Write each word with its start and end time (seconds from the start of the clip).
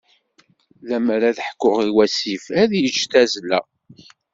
Lemmer 0.87 1.21
ad 1.29 1.37
ḥkuɣ 1.47 1.75
i 1.87 1.89
wasif, 1.95 2.45
ad 2.61 2.71
yeǧǧ 2.81 2.97
tazzla. 3.11 3.59